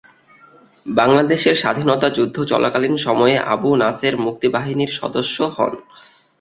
বাংলাদেশের 0.91 1.55
স্বাধীনতা 1.55 2.07
যুদ্ধ 2.09 2.37
চলাকালীন 2.43 2.95
সময়ে 2.97 3.35
আবু 3.53 3.69
নাসের 3.75 4.13
মুক্তি 4.17 4.47
বাহিনীর 4.47 4.91
সদস্য 4.99 5.37
হন। 5.55 5.73